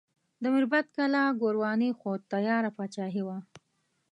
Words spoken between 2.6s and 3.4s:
پاچاهي وه.